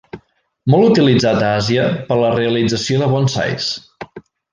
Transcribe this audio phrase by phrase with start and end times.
[0.73, 3.69] Molt utilitzat a Àsia per a la realització de bonsais.